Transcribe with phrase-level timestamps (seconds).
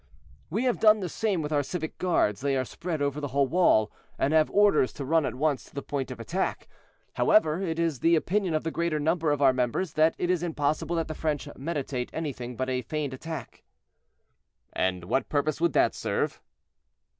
[0.49, 3.45] "We have done the same with our civic guards; they are spread over the whole
[3.45, 6.67] wall, and have orders to run at once to the point of attack.
[7.13, 10.41] However, it is the opinion of the greater number of our members that it is
[10.41, 13.61] impossible that the French meditate anything but a feigned attack."
[14.73, 16.41] "And what purpose would that serve?"